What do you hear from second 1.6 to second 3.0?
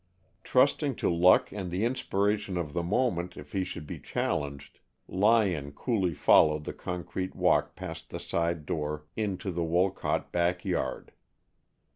the inspiration of the